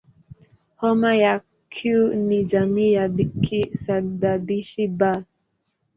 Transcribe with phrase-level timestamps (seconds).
[0.79, 1.77] Homa ya Q
[2.17, 3.09] ni jamii ya
[3.41, 5.01] kisababishi "B".